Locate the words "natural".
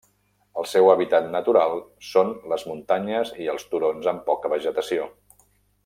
1.35-1.77